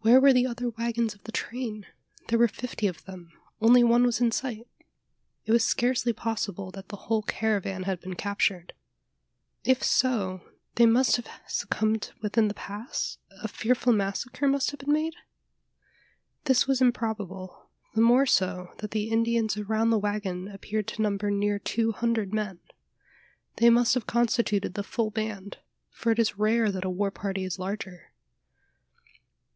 Where 0.00 0.20
were 0.20 0.34
the 0.34 0.46
other 0.46 0.68
waggons 0.68 1.14
of 1.14 1.24
the 1.24 1.32
train? 1.32 1.86
There 2.28 2.38
were 2.38 2.46
fifty 2.46 2.86
of 2.86 3.02
them 3.06 3.30
only 3.62 3.82
one 3.82 4.02
was 4.04 4.20
in 4.20 4.32
sight! 4.32 4.68
It 5.46 5.52
was 5.52 5.64
scarcely 5.64 6.12
possible 6.12 6.70
that 6.72 6.88
the 6.90 6.96
whole 7.08 7.22
caravan 7.22 7.84
had 7.84 8.00
been 8.02 8.12
captured. 8.14 8.74
If 9.64 9.82
so, 9.82 10.42
they 10.74 10.84
must 10.84 11.16
have 11.16 11.26
succumbed 11.46 12.12
within 12.20 12.48
the 12.48 12.52
pass? 12.54 13.16
A 13.42 13.48
fearful 13.48 13.94
massacre 13.94 14.46
must 14.46 14.72
have 14.72 14.80
been 14.80 14.92
made? 14.92 15.14
This 16.44 16.66
was 16.66 16.82
improbable: 16.82 17.70
the 17.94 18.02
more 18.02 18.26
so, 18.26 18.74
that 18.80 18.90
the 18.90 19.08
Indians 19.10 19.56
around 19.56 19.88
the 19.88 19.96
waggon 19.98 20.48
appeared 20.48 20.86
to 20.88 21.00
number 21.00 21.30
near 21.30 21.58
two 21.58 21.92
hundred 21.92 22.34
men. 22.34 22.60
They 23.56 23.70
must 23.70 23.94
have 23.94 24.06
constituted 24.06 24.74
the 24.74 24.82
full 24.84 25.10
band: 25.10 25.56
for 25.88 26.12
it 26.12 26.18
is 26.18 26.36
rare 26.38 26.70
that 26.70 26.84
a 26.84 26.90
war 26.90 27.10
party 27.10 27.42
is 27.42 27.58
larger. 27.58 28.10